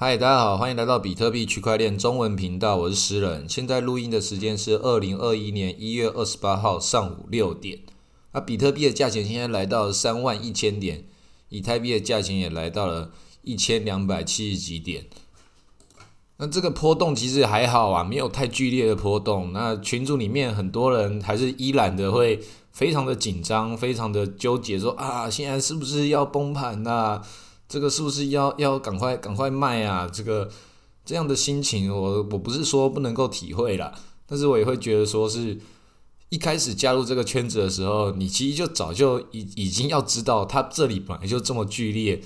[0.00, 3.48] 嗨，大家好，欢迎来到比特币区块链中文频道，我是诗人。
[3.48, 7.80] 现在录音的时间是二零二一年一月二十八号上午六点。
[8.30, 11.04] 那比特币的价钱现在来到三万一千点，
[11.48, 13.10] 以太币的价钱也来到了
[13.42, 15.06] 一千两百七十几点。
[16.36, 19.52] 那这个波动其实还好啊，没有太剧烈的波动。
[19.52, 22.38] 那群组里面很多人还是依然的会
[22.70, 27.20] 非常的紧张，非常的纠结，说啊，现在是不是要崩盘呐？
[27.68, 30.08] 这个是不是要要赶快赶快卖啊？
[30.10, 30.50] 这个
[31.04, 33.92] 这样的心情，我我不是说不能够体会啦，
[34.26, 35.58] 但是我也会觉得说是
[36.30, 42.22] 一开始加入这个圈子的时候，你其实就早就已已经要知道，它这里本来就这么剧烈，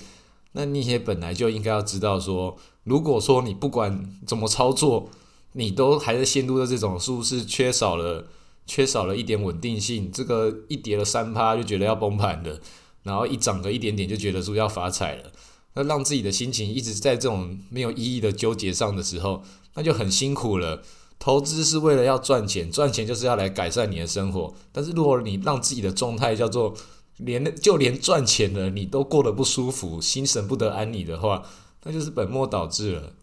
[0.53, 5.09] 那你也本来就应该要知道说，如果说你不管怎么操作，
[5.53, 8.27] 你都还在陷入的这种，是不是缺少了
[8.65, 10.11] 缺少了一点稳定性？
[10.11, 12.59] 这个一跌了三趴就觉得要崩盘的。
[13.03, 15.31] 然后一涨个一点点就觉得说要发财了，
[15.73, 19.43] 那让自己的心情一直在这种没有意义的纠结上的时候，
[19.73, 20.81] 那就很辛苦了。
[21.19, 24.53] 投资是为了要赚钱，赚钱就是要来改善你的生活。
[24.71, 26.73] 但是如果你让自己的状态叫做
[27.17, 31.43] 连就连赚钱了你都过得不舒服，心神不得安宁的话，
[31.83, 33.13] 那就是本末倒置了。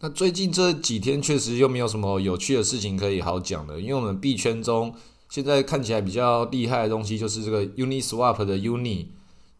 [0.00, 4.94] 那最近这几天确实又没有什么有趣的事情可以好讲的，因为我们币圈中。
[5.30, 9.06] 现在看起来比较厉害的东西就是这个 Uniswap 的 Uni，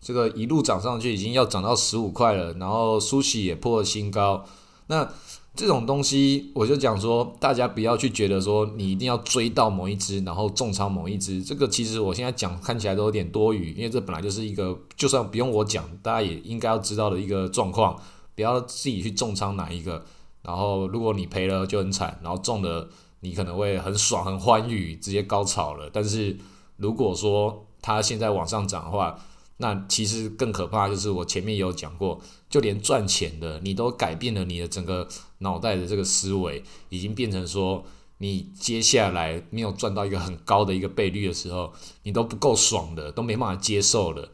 [0.01, 4.45] 这个一路涨上去已经要涨到十五块了，然后 Sushi 也破了新高。
[4.89, 5.09] 那
[5.55, 11.41] 这种东西我就讲说，大家不要去觉得说你一定要追到某一只，然后重仓某一只。
[11.41, 17.97] 这个其实我现在讲看起来都有点多余，因为这本来就是一个就算不用我讲，大家也应该要知道的一个状况。
[18.35, 20.05] 不要自己去重仓哪一个，
[20.43, 22.89] 然后如果你赔了就很惨，然后中了。
[23.21, 25.91] 你可能会很爽、很欢愉，直接高潮了。
[25.93, 26.37] 但是
[26.77, 29.19] 如果说它现在往上涨的话，
[29.59, 35.07] 那其实更可怕就是我前面也有讲过，就连赚钱的你都改变了你的整个
[35.39, 37.85] 脑袋的这个思维，已经变成说
[38.19, 41.73] 你接下来没有赚到一个很高的一个倍率的时候，
[42.05, 44.31] 你都不够爽的，都没办法接受了。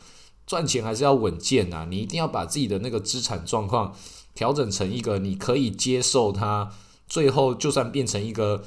[0.46, 3.92] 赚钱还是要稳健啊，你一定要把自己的那个资产状况
[4.32, 6.70] 调整成一个你可以接受它。
[7.06, 8.64] 最后，就算变成一个，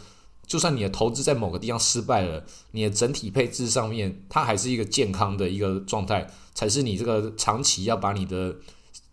[0.48, 8.56] 就算你的投资在某个地方失败了，你的整体配置上面，它还是一个健康的一个状态，才是你这个长期要把你的，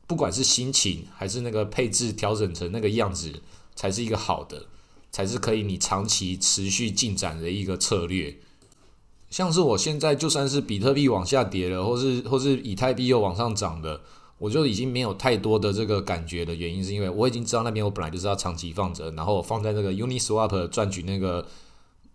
[0.06, 3.32] 不管是心情还是那个配置调整成那个样子，
[3.74, 4.66] 才是一个好的，
[5.10, 8.38] 才是可以你长期持续进展的一个策略。
[9.28, 14.00] 像是我现在，就算是比特币往下跌了，或是或是以太币又往上涨的。
[14.38, 21.46] 我就已经没有太多的这个感觉的原因，是因为我已经知道那边我本来就是要长期放着，然后我放在那个 Uniswap 赚取那个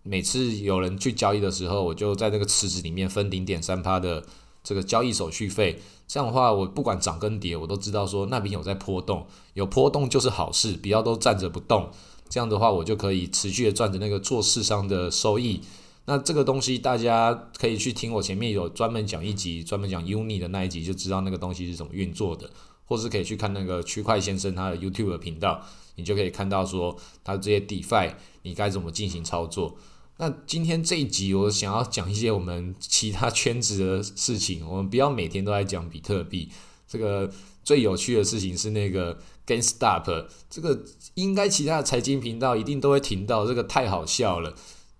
[0.02, 4.24] 每次有人去交易的时候，我就在那个池子里面分零点三趴的
[4.62, 5.80] 这个交易手续费。
[6.06, 11.90] 这样的话，我不管涨跟跌，我都知道说那边有在波动，有波动就是好事，不要都站着不动。
[12.28, 15.60] 这样的话，我就可以持续的赚着那个做市商的收益。
[16.04, 22.50] 那这个东西大家可以去听我前面有专门讲一集，专门讲 Uni 的那一集，就知道那个东西是怎么运作的，
[22.86, 25.64] 或是可以去看那个区块先生他的 YouTube 频道，
[25.94, 29.76] 你就可以看到说他这些 DeFi 你该怎么进行操作。
[30.16, 36.48] 那今天这一集我想要讲一些我们其他圈子的事情，我们不要每天都在讲比特币。
[36.88, 37.30] 这个
[37.62, 40.84] 最有趣的事情是那个 GameStop，这个
[41.14, 44.52] 应该其他的财经频道一定都会听到，这个太好笑了，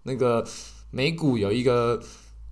[0.05, 0.47] 那个。
[0.93, 2.01] 美股有一个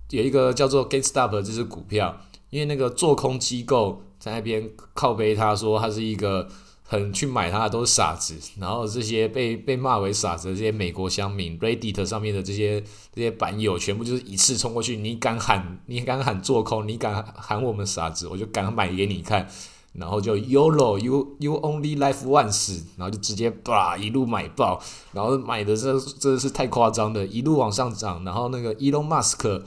[0.09, 2.17] 有一个叫做 GameStop 这只股票，
[2.49, 6.49] 因为那个做空机构在那边靠背，他说他是一个
[6.83, 12.81] 很去买它的都是傻子，然后这些被被骂为傻子的这些美国乡民，Reddit 上面的这些
[13.13, 19.47] 这些版友，全部就是一次冲过去，你敢喊你敢喊做空，你敢喊我们傻子，我就敢买给你看。
[19.93, 24.81] 然后就 YOLO you you only live once，然后就直接吧一路买爆，
[25.11, 29.61] 然后买的这真的是太夸张的，一路往上涨，然后那个 Elon Musk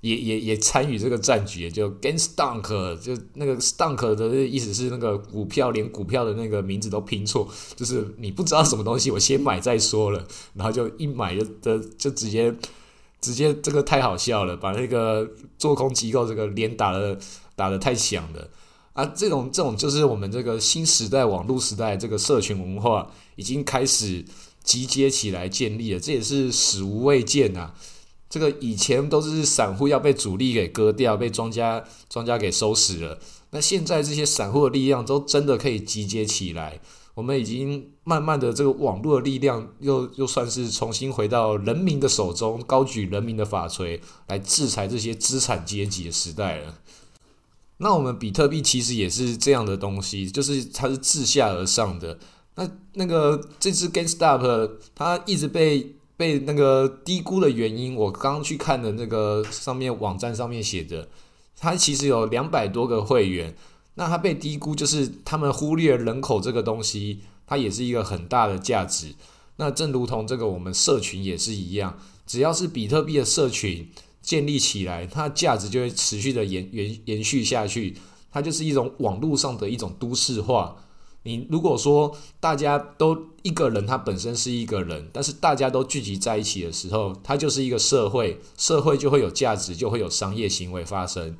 [0.00, 12.54] 也也也参与这个战局，就 Gain Stunk，就那个 Stunk 的意思是那个股票连股票的那个名字都拼错，就是你不知道什么东西，我先买再说了，然后就一买就的就直接
[13.20, 15.28] 直接这个太好笑了，把那个
[15.58, 17.18] 做空机构这个连打的
[17.54, 18.48] 打的太响了。
[18.96, 24.24] 啊，这种这种就是我们这个新时代网络时代这个社群文化已经开始
[24.64, 27.74] 集结起来建立了，这也是史无未见呐。
[28.30, 33.18] 这个以前都是散户要被主力给割掉，被庄家庄家给收拾了。
[33.50, 36.80] 那现在这些散户的力量都真的可以集结起来，
[37.12, 46.74] 我们已经慢慢的这个网络的力量又又算是重新回到人民的手中，高举人民的法锤来制裁这些资产阶级的时代了。
[47.78, 52.18] 那我们比特币其实也是这样的东西，就是它是自下而上的。
[52.54, 61.08] 那那个这只 GameStop 它一直被被那个低估的原因，我刚刚去看的那个上面网站上面写的，
[61.58, 63.54] 它其实有两百多个会员。
[63.98, 69.14] 那它被低估，就是他们忽略人口这个东西，它也是一个很大的价值。
[69.56, 73.90] 那正如同这个我们社群也是一样，只要是比特币的社群
[74.26, 77.96] 建立起来，它的价值就会持续的延延延续下去。
[78.32, 80.76] 它就是一种网络上的一种都市化。
[81.22, 91.36] 你如果说大家都一个人，他本身是一个人，但是大家都聚集在一起的时候，它就是一个社会，社会就会有价值，就会有商业行为发生。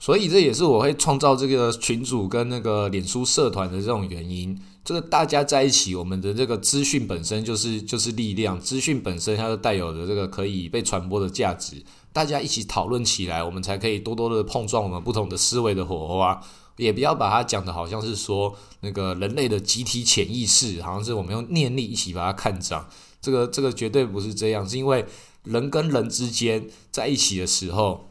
[0.00, 4.56] 所以这也是我会创造这个群组跟那个脸书社团的这种原因。
[4.84, 11.82] 这个大家在一起，我们的这个资讯本身就是就是力量，资讯本身它就带有的这个可以被传播的价值。
[12.12, 16.40] 大家一起讨论起来，我们才可以多多的碰撞我们不同的思维的火花。
[16.76, 22.88] 也不要把它讲的好像是说那个人类的集体潜意识，好像是我们用念力一起把它看涨。
[23.20, 25.04] 这个这个绝对不是这样，是因为
[25.42, 28.06] 人跟人之间在一起的时候。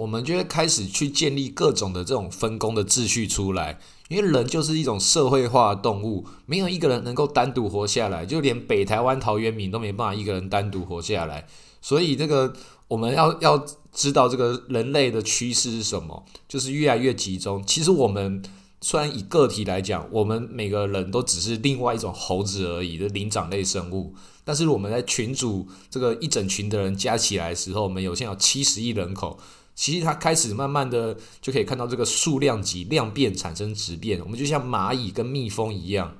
[0.00, 11.46] 我们就会开始去建立各种的这种分工的秩序出来，因为人就是一种社会化动物，没有一个人能够单独活下来，就连北台湾陶渊明都没办法一个人单独活下来。
[11.82, 12.50] 所以这个
[12.88, 13.62] 我们要要
[13.92, 17.62] 知道这个人类的趋势是什么，就是越来越集中。
[17.66, 18.42] 其实我们
[18.80, 24.14] 虽然以个体来讲，我们每个人都只是另外一种猴子而已的灵长类生物，
[24.44, 29.38] 但是我们在群组这个一整群的人加起来的时候，我们有现有七十亿人口。
[29.74, 36.16] 其实它开始慢慢的就可以看到这个数量级量变产生质变，我们就像蚂蚁跟蜜蜂一样，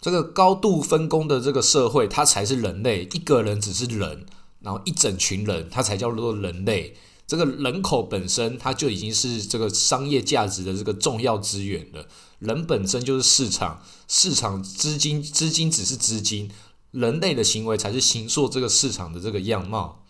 [0.00, 3.04] 这个高度分工的这个社会，它才是人类。
[3.12, 4.26] 一个人只是人，
[4.60, 6.96] 然后一整群人，它才叫做人类。
[7.26, 12.06] 这个人口本身，它就已经是这个商业价值的这个重要资源了。
[12.38, 16.50] 人本身就是市场，市场资金，资金只是资金，
[16.92, 20.04] 人类的行为才是形塑这个市场的这个样貌。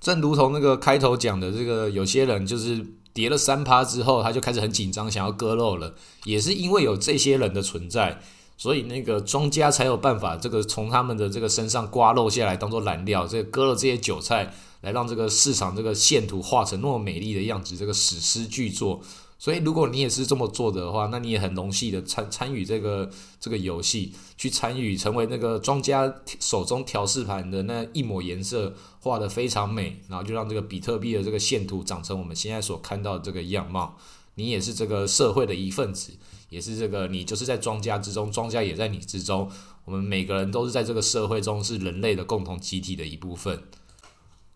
[0.00, 5.94] 正如同那个开头讲的，这个有些人就是跌了三趴之后，他就开始很紧张，想要割肉了。
[6.24, 8.20] 也是因为有这些人的存在，
[8.56, 19.02] 所以那个庄家才有办法，这个从他们的这个身上刮肉下来，当做燃料，这割了这些韭菜，来让这个市场这个线图画成那么美丽的样子，这个史诗巨作。
[19.40, 23.10] 所以，如果你也是这么做的话，那你也很荣幸的参参与这个
[23.40, 33.96] 这个游戏，去参与成为那个庄家手中调试盘的那一抹颜色画的非常美，然后就让这个比特币的这个线图长成我们现在所看到的这个样貌。
[34.34, 36.12] 你也是这个社会的一份子，
[36.50, 39.50] 也是这个你就是在庄家之中，庄家也在你之中，
[39.86, 43.62] 我们每个人都是在这个社会中是人类的共同集体的一部分。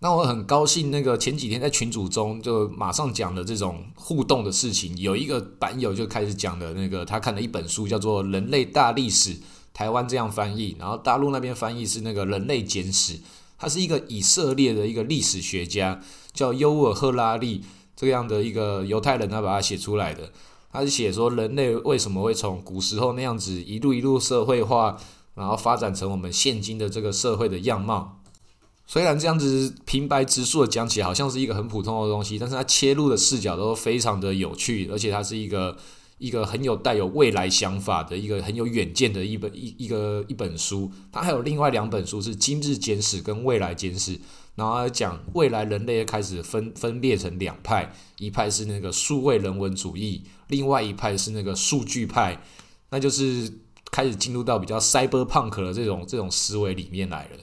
[0.05, 9.31] 那我很高兴，那个前几天在群组中就马上讲的这种互动的事情，有一个版友就开始讲的那个他看了一本书，叫做《人类大历史》，
[9.73, 13.15] 台湾这样翻译，然后大陆那边翻译是那个《人类简史》，
[13.57, 15.99] 他是一个以色列的一个历史学家，
[16.35, 17.63] 叫尤尔赫拉利
[17.97, 20.31] 这样的一个犹太人，他把它写出来的，
[20.71, 24.99] 他是写说人类为什么会从古时候那样子一路一路社会化，
[25.35, 28.21] 然后发展成我们现今的这个社会的样貌。
[28.87, 35.77] 虽然这样子平白直述的讲起来好像是一个很普通的东西，但是它切入的视角都非常的有趣，而且它是一个
[36.19, 40.91] 一个很有带有未来想法的一个很有远见的一本一一个一本书。
[41.11, 44.17] 它还有另外两本书是《今日简史》跟《未来简史》，
[44.55, 52.39] 然后讲未来人类开始分分裂成两派，一派是那个数位人文主义，另外一派是那个数据派，
[52.91, 53.51] 那就是
[53.91, 57.39] 开始进入到比较 cyberpunk 的这种这种思维里面来了。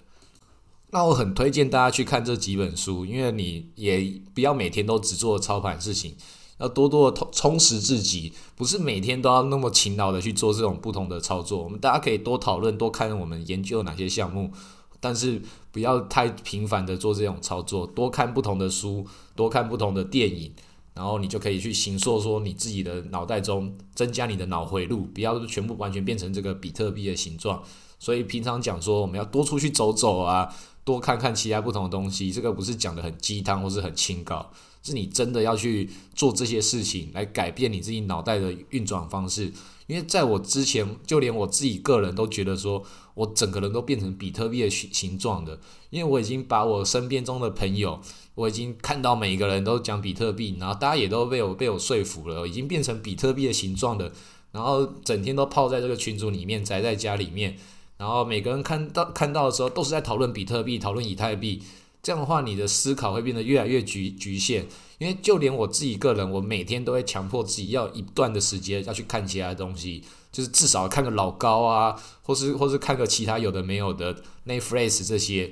[0.91, 6.15] 那我很推荐大家去看这几本书，因为你也不要每天都只做操盘事情，
[6.59, 11.63] 要多多的充充实自己，不是每天都要那么勤劳的去做这种不同的操作。
[11.63, 14.51] 我们大家可以多讨论，多看我们研究哪些项目，
[14.99, 20.53] 但是不要太频繁的做这种操作，多看不同的书，多看不同的电影，
[20.93, 27.63] 然后你就可以去形塑说你自己的脑袋中增加你的脑回路，不要全部完全变成这个比特币的形状。
[27.97, 30.53] 所以平常讲说我们要多出去走走啊。
[30.83, 39.51] 多看看其他不同的东西，这个不是讲的很鸡汤或是很清高，是你真的要去做这些事情来改变你自己脑袋的运转方式。
[39.87, 42.81] 因为在我之前，就连我自己个人都觉得说，
[43.13, 45.59] 我整个人都变成比特币的形形状的。
[45.89, 47.99] 因为我已经把我身边中的朋友，
[48.35, 54.11] 我已经看到每一个人都讲比特币，然后大家也都被我被我说服了，已经变成比特币的形状的，
[54.53, 57.57] 然后整天都泡在这个群组里面，宅在家里面。
[58.01, 61.61] 然后每个人看到看到的时候，都是在讨论比特币、讨论以太币。
[62.01, 64.65] 这样的话，你的思考会变得越来越局局限。
[64.97, 75.51] 因为就连我自己个人，我每天都会强迫自己要一段的时间要去看其他东西，就是至少看个老高啊，或是或是看个其他有的没有的 Netflix 这些，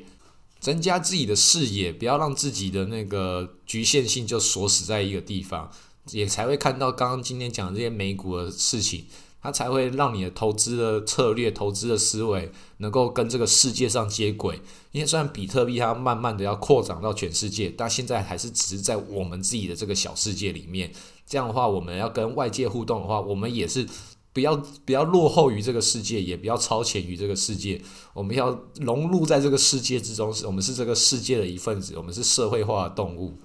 [0.59, 5.69] 增加自己的视野，不要让自己的那个局限性就锁死在一个地方，
[6.09, 9.05] 也才会看到刚刚今天讲这些美股的事情。
[9.41, 14.61] 它才会让你的投资的策略、投资的思维能够跟这个世界上接轨。
[14.91, 20.91] 因为虽然比特币它慢慢的要扩展到全世界，但现在还是只是在我们自己的这个小世界里面。
[21.25, 23.87] 这样的话，我们要跟外界互动的话，我们也是
[24.33, 27.81] 不要不要落后于这个世界，也不要超前于这个世界。
[28.13, 33.37] 我们要融入在这个世界之中，是我们是这个世界的一份子，我们是社会化的动物。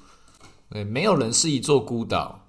[0.70, 2.43] 对，没有人是一座孤岛。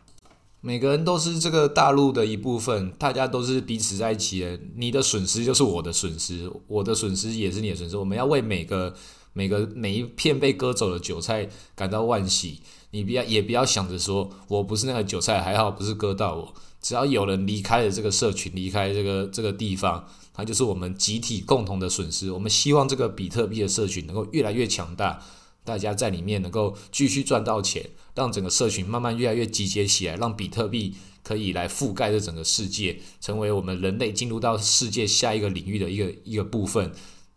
[0.65, 4.59] 每个人都是这个大陆的一部分，大家都是彼此在一起的。
[4.75, 7.95] 你的损失就是我的损失，我的损失也是你的损失。
[7.95, 8.91] 我们要为每个
[9.33, 12.61] 每个每一片被割走的韭菜感到惋惜。
[12.89, 16.51] 你不要也不要想着说我不是那个韭菜，还好不是割到我。
[16.81, 20.03] 只要有人离开了这个社群，离开这个这个地方，
[20.33, 22.31] 它就是我们集体共同的损失。
[22.31, 25.21] 我们希望这个比特币的社群能够越来越强大。
[25.65, 36.93] 大家在里面能够继续赚到钱，让整个社群慢慢越来越集结起来，让比特币可以来覆盖这整个世界，成为我们人类进入到世界下一个领域的一个一个部分。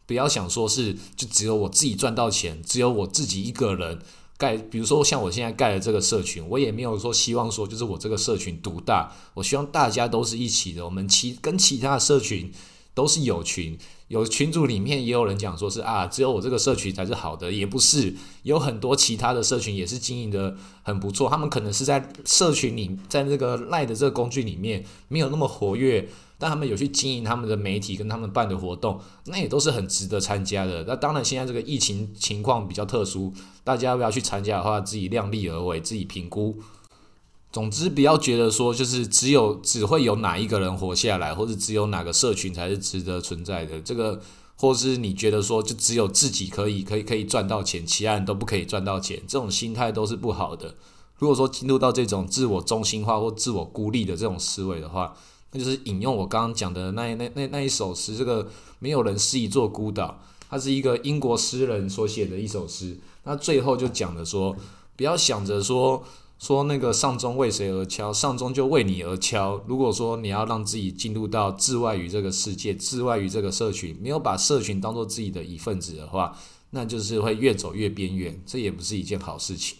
[0.06, 3.98] 不要想说是就只有我自己赚到钱，只有我自己一个人
[4.38, 4.56] 盖。
[4.56, 10.84] 比如说像我现在盖的这个社群，我也没有说希望说就是我这个社群独大，我希望大家都是一起的。
[10.84, 12.50] 我们其跟其他的社群
[12.98, 13.78] 都是有群。
[14.08, 18.12] 有群组里面也有人讲说是啊，只有我这个社群才是好的，也不是，
[18.42, 21.30] 有很多其他的社群也是经营的很不错。
[21.30, 30.82] 他们可能是在社群里，在那个赖的这个工具里面没有那么活跃，但他们有去经营他们的媒体跟他们办的活动，那也都是很值得参加的。
[30.88, 36.58] 那当然，现在这个疫情情况比较特殊，大家要不要去参加的话，自己量力而为，自己评估。
[37.50, 43.80] 总之，不要觉得说就是只有只会有哪一个人活下来，或者只有哪个社群才是值得存在的。
[43.80, 44.20] 这个，
[44.56, 50.74] 或是你觉得说就只有自己可以可以可以赚到钱，其他人都不可以赚到钱，这种心态都是不好的。
[51.16, 55.16] 如果说进入到这种自我中心化或自我孤立的这种思维的话，
[55.52, 58.46] 那就是引用我刚刚讲的那那那那一首诗，这个
[58.78, 63.00] 没有人是一座孤岛，它是一个英国诗人所写的一首诗。
[63.24, 64.54] 那最后就讲的说，
[64.96, 66.04] 不要想着说。
[66.38, 68.12] 说那个上钟为谁而敲？
[68.12, 69.60] 上钟就为你而敲。
[69.66, 76.38] 如果说你要让自己进入到置外于这个世界、置外于这个社群，没有把社群当做自己的一份子的话，
[76.70, 79.78] 那就是会越走越边缘，这也不是一件好事情。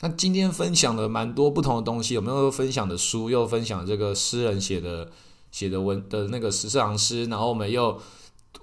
[0.00, 3.28] 那今天分享了蛮多不同的东西，有没有分享的书？
[3.28, 5.10] 又分享这个诗人写的
[5.50, 8.00] 写的文的那个十四行诗，然后我们又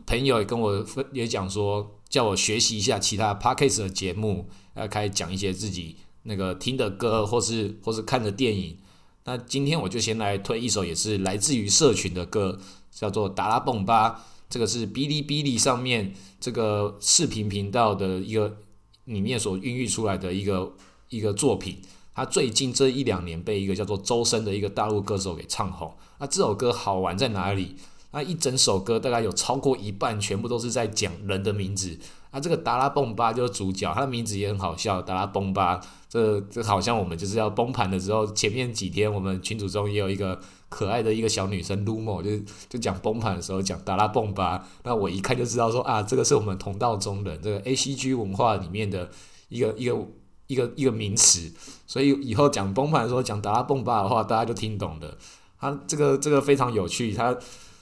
[0.07, 5.97] 朋友也跟我分也讲说，叫我学习一下其他 podcast 的节目，要开始讲一些自己。
[6.23, 8.77] 那个听的歌，或是或是看的电影，
[9.25, 12.59] 那今天我就先来推一首，也是来自于社群的歌，
[12.91, 14.09] 叫做《达拉蹦巴》。
[14.49, 18.57] 这个是哔哩哔哩上面这个视频频道的一个
[19.05, 20.73] 里面所孕育出来的一个
[21.09, 21.81] 一个作品。
[22.13, 25.95] 他最近这一两年被一个叫做周深的一个大陆歌手给唱红。
[26.19, 27.77] 那这首歌好玩在哪里？
[28.11, 31.97] 那一整首歌大概有超过一半全部都是在讲人的名字。
[32.29, 35.81] 啊，这个达拉崩巴就是主角，他的名字也很好笑，达拉崩巴。
[36.07, 40.39] 这这好像我们就是要崩盘的时候，前面几天我们群组中也有一个
[40.69, 44.65] 可爱的一个小女生 Lumo，就就讲崩盘的时候讲达拉崩巴。
[44.83, 49.09] 那我一看就知道说啊，这个是我们同道中人，这个 A C G 文化里面的
[49.49, 50.07] 一个一个
[50.47, 51.51] 一个一个名词。
[51.85, 55.17] 所以以后讲崩盘的时候讲达拉崩巴的话，大家就听懂的。
[55.59, 57.35] 他这个这个非常有趣，他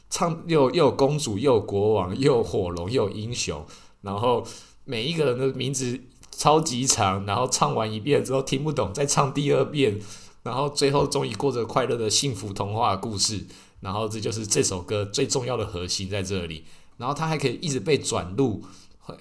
[0.09, 3.65] 唱又又有公主，又有国王，又火龙，又有英雄。
[4.01, 4.45] 然后
[4.85, 5.99] 每一个人的名字
[6.31, 9.99] 超级长，然后唱完一遍之后听不懂，再唱第二遍，
[10.43, 13.45] 然后最后终于过着快乐的幸福童话故事。
[13.81, 16.65] 然后这就是这首歌最重要的核心在这里。
[16.97, 18.63] 然后它还可以一直被转录，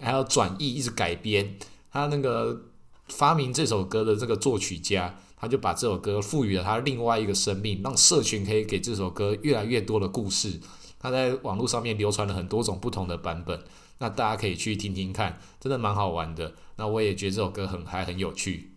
[0.01, 1.57] 还要转译，一直改编。
[1.93, 2.63] 他那个
[3.09, 10.61] 发明这首歌的这个作曲家，他就把这首歌赋予了他另外一个生命，让社群可以给这首歌越来越多的故事。
[10.99, 13.63] 它在网络上面流传了很多种不同的版本。
[13.99, 16.55] 那大家可以去听听看，真的蛮好玩的。
[16.77, 18.71] 那我也觉得这首歌很嗨，很有趣，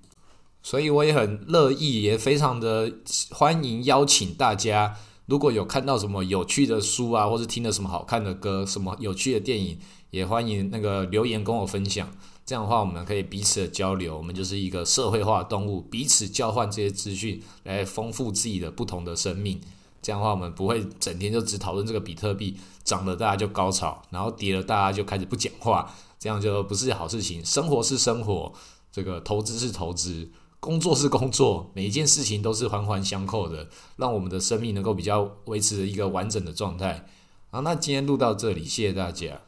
[0.63, 2.91] 所以我也很乐意，也非常的
[3.31, 4.97] 欢迎邀请大家。
[5.27, 9.77] 如果有看到什么有趣的书啊，或是听了什么好看的歌，什么有趣的电影，
[10.09, 12.09] 也欢迎那个留言跟我分享。
[12.43, 19.61] 这样的话，我们可以彼此的交流，我们就是一个社会化的动物，彼此交换这些资讯，来丰富自己的不同的生命。
[20.01, 25.93] 这样的话，我们不会整天就只讨论这个比特币涨了，大家就高潮；然后跌了，大家就开始不讲话。
[26.19, 27.43] 这样就不是好事情。
[27.43, 28.53] 生活是生活，
[28.91, 30.29] 这个投资是投资，
[30.59, 37.07] 工作是工作，每一件事情都是环环相扣的，让我们的生命能够比较维持一个完整的状态。
[37.49, 39.41] 好，那今天录到这里，谢谢大家。